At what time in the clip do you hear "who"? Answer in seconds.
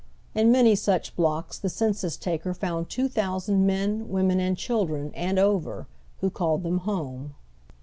6.21-6.31